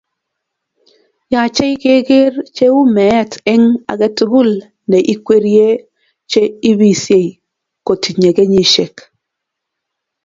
Yachei 1.33 1.73
kekeer 1.81 2.33
cheu 2.55 2.77
meet 2.95 3.31
eng 3.53 3.67
agetukul 3.91 4.51
ne 4.89 4.99
ikwerie 5.13 5.67
che 6.31 6.41
ibisie 6.69 7.23
kotinye 7.85 8.29
kenyisiek 8.37 8.95